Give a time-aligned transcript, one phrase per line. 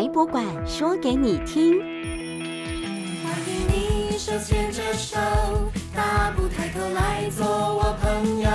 [0.00, 1.78] 台博馆说给你听。
[3.22, 5.18] 欢迎你手牵着手，
[5.94, 8.48] 大步抬头来做我朋友。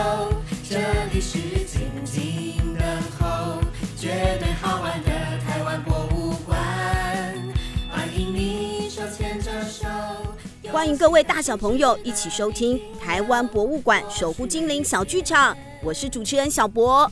[0.68, 0.80] 这
[1.14, 1.38] 里是
[1.68, 2.84] 静静等
[3.20, 3.62] 候，
[3.96, 5.12] 绝对好玩的
[5.46, 6.58] 台湾博物馆。
[7.92, 9.88] 欢迎你手牵着手。
[10.72, 17.08] 欢迎各位大小朋友一起收听台湾博物馆守护精灵小剧场，我是主持人小博。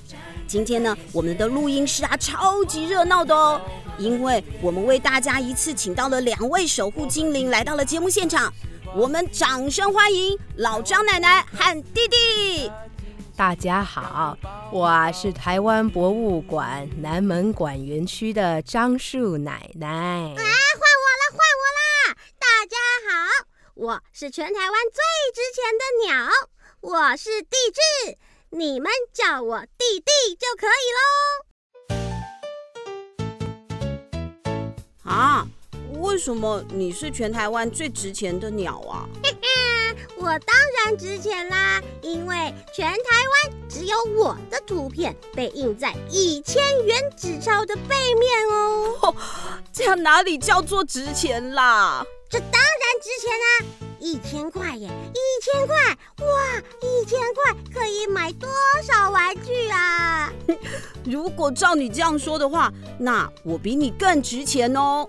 [0.45, 3.61] 今天呢，我们的录音室啊，超级热闹的哦，
[3.97, 8.52] 因为我们为大家一次请到了两位守护精灵来到了节目现场，
[8.96, 12.71] 我们掌声欢迎老张奶奶和弟弟。
[13.36, 14.38] 大家好，
[14.71, 19.88] 我啊是台湾博物馆南门馆园区的张树奶奶。
[19.88, 22.16] 啊，换我了，换我啦！
[22.39, 22.78] 大家
[23.10, 25.02] 好，我是全台湾最
[25.33, 26.30] 值钱的鸟，
[26.82, 28.18] 我是地质。
[28.52, 31.43] 你们叫我弟弟就可以
[35.23, 35.47] 啊？
[35.99, 39.07] 为什么你是全台湾最值钱的鸟啊？
[40.17, 48.97] 我当然值钱啦，因为全台湾只有我的图片被印在一千元纸钞的背面哦。
[49.02, 49.15] 哦，
[49.71, 52.05] 这样哪里叫做值钱啦？
[52.30, 53.83] 这当然值钱啊！
[54.03, 55.75] 一千块耶，一千块！
[56.27, 58.49] 哇，一千块可以买多
[58.83, 60.29] 少玩具啊？
[61.05, 65.07] 如果照你这样说的话，那我比你更值钱哦，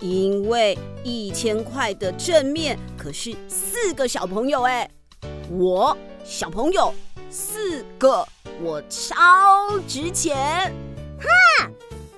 [0.00, 4.90] 因为一千块的正面可是四个小朋友哎，
[5.48, 6.92] 我小朋友
[7.30, 8.26] 四个，
[8.60, 10.74] 我超值钱！
[11.20, 11.72] 哼，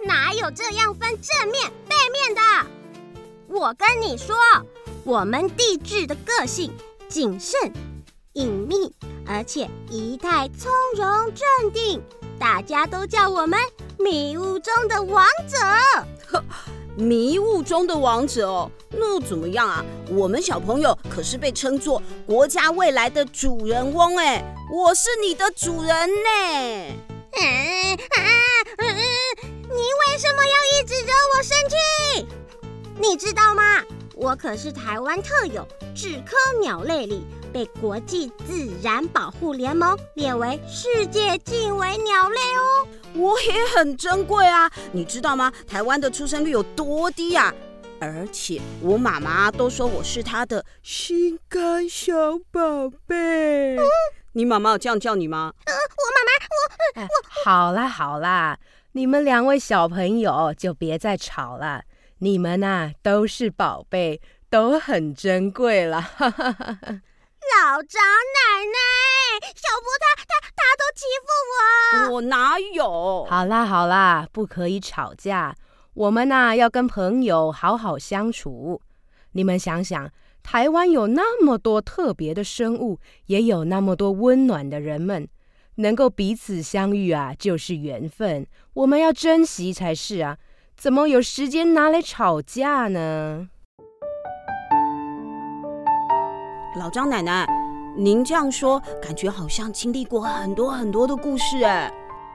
[0.07, 2.41] 哪有这样分正面背面的？
[3.47, 4.35] 我跟你说。
[5.05, 6.73] 我们地质的个性
[7.11, 7.61] 谨慎、
[8.33, 8.91] 隐秘，
[9.27, 12.03] 而且仪态从容镇定，
[12.39, 13.59] 大家都叫我们
[13.99, 16.41] 迷雾中的王者。
[16.97, 19.85] 迷雾中的王者哦，那又怎么样啊？
[20.09, 26.97] 我们小朋友可是被称作国家未来的主人翁哎，我是你的主人呢。
[27.37, 28.23] 嗯啊
[28.79, 32.27] 嗯，你为什么要一直惹我生气？
[32.99, 33.83] 你知道吗？
[34.17, 42.89] 我可是台湾特有雉科鸟类里被国际自然保护联盟列为世界濒危鸟类哦。
[43.15, 45.53] 我也很珍贵啊，你知道吗？
[45.67, 47.53] 台湾的出生率有多低呀？
[48.01, 52.13] 而且我妈妈都说我是她的心肝小
[52.51, 53.77] 宝贝。
[53.77, 53.85] 嗯、
[54.33, 55.53] 你妈妈有这样叫你吗？
[55.65, 57.09] 呃，我妈妈，我我、哎、
[57.45, 58.59] 好啦好啦，
[58.93, 61.83] 你们两位小朋友就别再吵了。
[62.25, 64.19] 你们呐、啊、都是宝贝，
[64.49, 65.99] 都很珍贵了。
[66.17, 68.01] 老张
[68.33, 73.27] 奶奶，小波他他他都欺负我，我哪有？
[73.29, 75.55] 好啦好啦，不可以吵架。
[75.93, 78.81] 我们呐、啊、要跟朋友好好相处。
[79.33, 80.11] 你们想想，
[80.43, 85.29] 台湾有那么多特别的生物，也有那么多温暖的人们，
[85.75, 88.47] 能够彼此相遇啊，就是缘分。
[88.73, 90.39] 我们要珍惜才是啊。
[90.77, 93.49] 怎么有时间拿来吵架呢？
[96.79, 97.47] 老张奶奶，
[97.97, 101.91] 您这样说，感觉好像经历过很多很多的故事哎。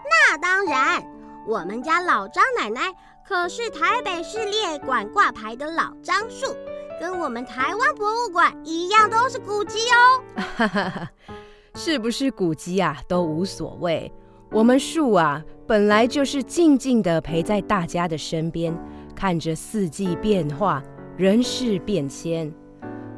[0.09, 1.03] 那当然，
[1.45, 2.93] 我们家老张奶奶
[3.27, 6.55] 可是台北市列管挂牌的老樟树，
[6.99, 11.07] 跟我们台湾博物馆一样，都是古迹哦。
[11.75, 12.97] 是不是古迹啊？
[13.07, 14.11] 都无所谓。
[14.51, 18.75] 我们树啊，本来就是静静地陪在大家的身边，
[19.15, 20.81] 看着四季变化、
[21.15, 22.51] 人事变迁。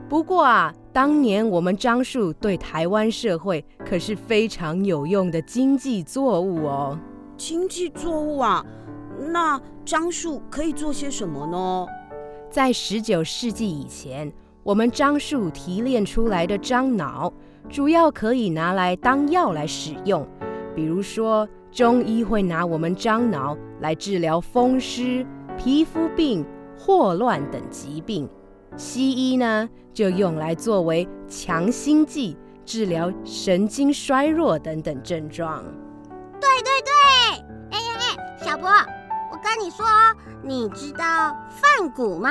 [0.09, 6.99] 不过啊，当年我们樟树对台湾社会可是非常有用的经济作物哦。
[7.37, 8.65] 经济作物啊，
[9.17, 11.87] 那樟树可以做些什么呢？
[12.49, 14.29] 在十九世纪以前，
[14.63, 17.31] 我们樟树提炼出来的樟脑，
[17.69, 20.27] 主要可以拿来当药来使用。
[20.75, 25.25] 比如说，中医会拿我们樟脑来治疗风湿、
[25.57, 26.45] 皮肤病、
[26.77, 28.27] 霍乱等疾病；
[28.75, 35.63] 西医呢，就用来作为强心剂，治疗神经衰弱等等症状。
[36.39, 36.91] 对对对，
[37.71, 39.85] 哎哎哎，小博，我跟你说，
[40.43, 42.29] 你知道范谷吗？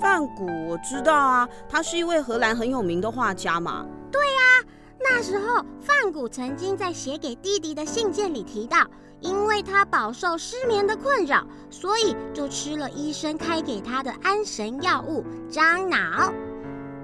[0.00, 3.86] 范谷我知道啊，他是一位荷兰很有名的画家嘛。
[4.10, 4.66] 对呀、啊。
[5.12, 8.86] 那时候，范古曾经在写给弟弟的信件里提到，
[9.20, 16.32] 因为他饱受失眠的困扰，所以就吃了医生开给他的安神药物樟脑，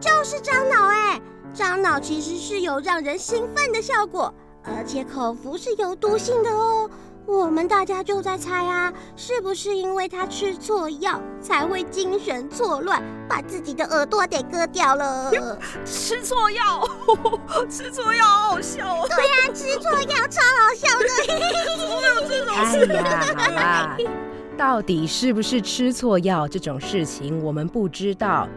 [0.01, 1.21] 就是樟脑哎，
[1.53, 4.33] 樟脑其实是有让人兴奋的效果，
[4.63, 6.89] 而且口服是有毒性的哦。
[7.27, 15.33] 我们大家就在猜啊，是不是因为他吃错药才会精神错乱，把自己的耳朵给割掉了？
[15.85, 16.89] 吃错药，
[17.69, 19.09] 吃错药好好笑哦！
[19.09, 21.07] 对呀、啊，吃错药超好笑的。
[21.77, 22.93] 怎么会有这种事？
[22.93, 23.97] 哎呀，好啦，
[24.57, 28.49] 到底是不是吃错药这种事情，我们不知道。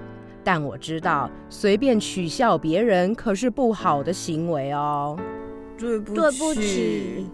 [0.44, 5.18] 但我知道，随便取笑别人可是不好的行为哦。
[5.78, 6.16] 对不起。
[6.16, 7.30] 对不起。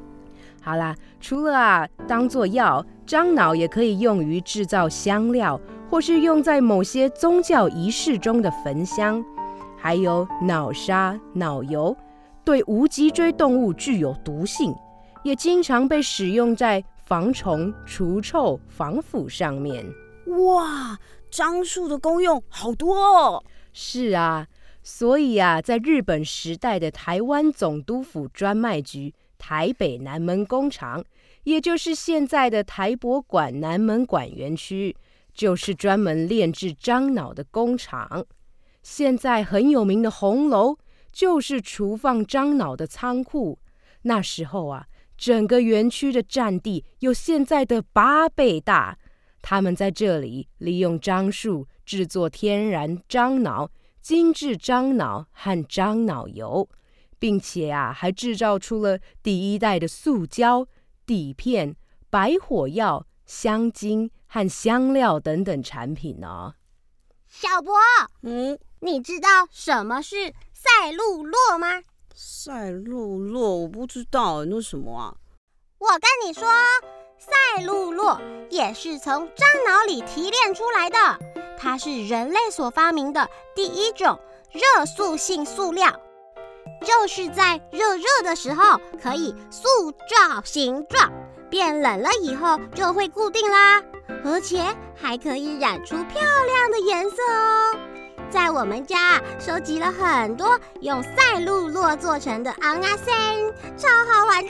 [0.66, 9.24] 好啦，除了啊，当做药，樟脑也可以用于制造香料，或是用在某些宗教仪式中的焚香。
[9.78, 11.96] 还有脑沙、脑油，
[12.44, 14.74] 对无脊椎动物具有毒性，
[15.22, 19.86] 也经常被使用在防虫、除臭、防腐上面。
[20.26, 20.98] 哇，
[21.30, 23.44] 樟树的功用好多哦！
[23.72, 24.48] 是啊，
[24.82, 29.14] 所以啊，在日本时代的台湾总督府专卖局。
[29.48, 31.06] 台北南门工厂，
[31.44, 34.96] 也就是现在的台博馆南门馆园区，
[35.36, 38.26] 就是专门炼制樟脑的工厂。
[38.82, 40.78] 现在很有名的红楼，
[41.12, 43.60] 就是储放樟脑的仓库。
[44.02, 48.98] 那时候啊，整个园区的占地有现在的八倍大。
[49.44, 53.70] 他们在这里利用樟树制作天然樟脑、
[54.02, 56.68] 精制樟脑和樟脑油。
[57.20, 60.68] 并且啊，还制造出了第一代的塑胶
[61.06, 61.76] 底片、
[62.10, 66.54] 白火药、香精和香料等等产品呢。
[67.28, 67.74] 小博，
[68.22, 71.82] 嗯，你知道什么是赛璐珞吗？
[72.14, 75.16] 赛璐珞，我不知道，那什么啊？
[75.80, 76.48] 我跟你说，
[77.18, 78.20] 赛璐珞
[78.50, 80.98] 也是从樟脑里提炼出来的，
[81.58, 84.18] 它是人类所发明的第一种
[84.52, 86.00] 热塑性塑料。
[86.86, 91.12] 就是在热热的时候可以塑造形状，
[91.50, 93.82] 变冷了以后就会固定啦，
[94.24, 94.64] 而且
[94.96, 97.78] 还可以染出漂亮的颜色哦。
[98.30, 103.16] 在我们家收集了很多用赛璐珞做成的尪仔衫，
[103.78, 104.50] 超好玩的。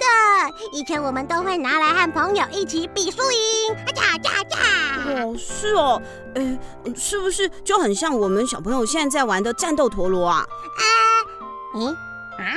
[0.71, 5.23] 以前我们都会拿来和朋友一起比输赢，啊呀呀呀！
[5.23, 6.01] 哦，是哦，
[6.33, 6.57] 诶，
[6.95, 10.37] 是不是就很像我们小朋友现在在玩的战斗陀螺啊？
[10.39, 10.83] 啊，
[11.75, 11.95] 嗯。
[12.37, 12.55] 啊，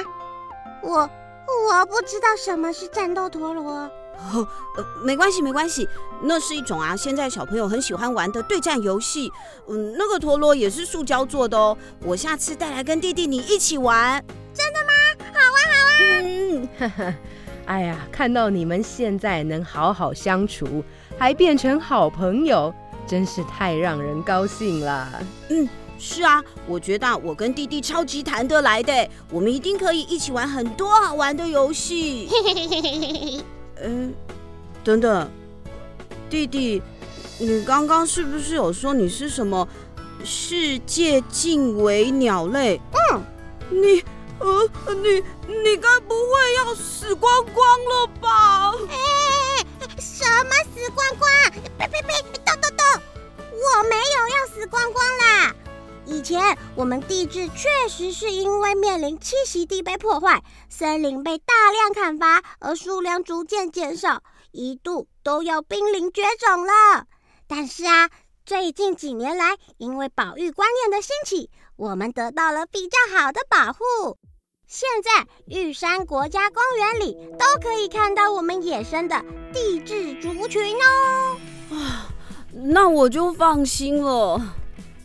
[0.82, 3.90] 我我不知道什么是战斗陀螺。
[4.32, 4.46] 哦，
[4.76, 5.88] 呃，没关系，没关系，
[6.22, 9.30] 那是一种啊，现在小朋友很喜欢玩的对战游戏。
[9.68, 11.76] 嗯，那个陀螺也是塑胶做的哦。
[12.02, 14.22] 我下次带来跟弟弟你一起玩。
[14.52, 14.92] 真的吗？
[15.32, 16.20] 好啊，好啊。
[16.24, 17.14] 嗯， 哈哈，
[17.66, 20.82] 哎呀，看到你们现在能好好相处，
[21.16, 22.74] 还变成好朋友，
[23.06, 25.08] 真是太让人高兴了。
[25.48, 25.68] 嗯。
[25.98, 32.28] 是啊，我觉得我跟弟弟超级谈得来的，我们一定可以一起玩很多好玩的游戏。
[33.82, 34.14] 嗯，
[34.84, 35.30] 等等，
[36.30, 36.80] 弟弟，
[37.38, 39.68] 你刚刚是不是有说你是什么
[40.24, 42.80] 世界近危鸟类？
[43.12, 43.22] 嗯，
[43.70, 44.02] 你
[44.38, 48.72] 呃，你你该不会要死光光了吧？
[56.18, 67.06] 以前我们地质确实是因为面临栖息地被破坏，森林被大量砍伐，而数量逐渐减少，一度都要濒临绝种了。
[67.46, 68.10] 但是啊，
[68.44, 74.16] 最近几年来，因为保育观念的兴起，我们得到了比较好的保护。
[74.66, 81.38] 现在玉山国家公园里都可以看到我们野生的地质族群哦。
[81.70, 82.10] 啊，
[82.52, 84.42] 那我就放心了。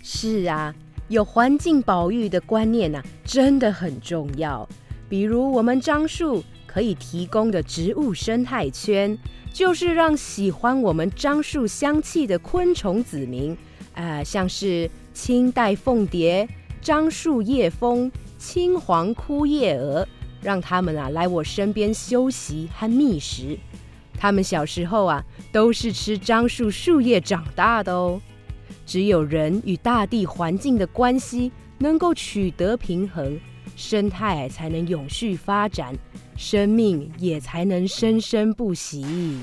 [0.01, 0.73] 是啊。
[1.13, 4.67] 有环境保育的观念呐、真的很重要。
[5.07, 9.15] 比如我们樟树可以提供的植物生态圈，
[9.53, 13.55] 就是让喜欢我们樟树香气的昆虫子民，
[13.93, 16.49] 啊、像是清代凤蝶、
[16.81, 20.07] 樟树叶蜂、青黄枯叶蛾，
[20.41, 23.55] 让他们啊来我身边休息和觅食。
[24.17, 28.19] 他们小时候啊，都是吃樟树树叶长大的哦。
[28.85, 33.39] 只有人与大地环境的关系能够取得平衡，
[33.75, 35.95] 生态才能永续发展，
[36.35, 39.37] 生命也才能生生不息。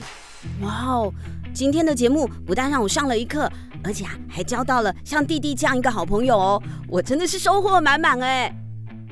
[0.62, 1.12] 哇哦！
[1.52, 3.50] 今天的节目不但让我上了一课，
[3.82, 8.54] 而且啊还交到了像弟弟这样一个好朋友哦，我真的是收获满满哎！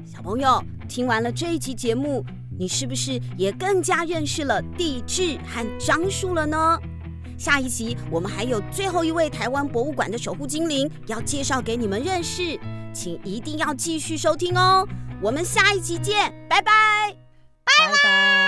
[0.07, 2.25] 小朋友听完了这一期节目，
[2.59, 6.79] 你是不是也更加认识了地质和樟树了呢？
[7.39, 12.59] 下一集我们还有最后一位台湾博物馆的守护精灵要介绍给你们认识，
[12.93, 14.87] 请一定要继续收听哦。
[15.23, 17.17] 我们下一集见，拜拜，
[17.65, 18.48] 拜拜。